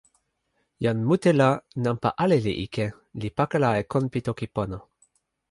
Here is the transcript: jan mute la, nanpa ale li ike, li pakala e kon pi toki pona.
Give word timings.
jan 0.85 1.03
mute 1.09 1.31
la, 1.37 1.49
nanpa 1.85 2.09
ale 2.25 2.37
li 2.45 2.53
ike, 2.65 2.87
li 3.21 3.29
pakala 3.37 3.69
e 3.81 3.83
kon 3.91 4.05
pi 4.11 4.19
toki 4.27 4.47
pona. 4.55 4.77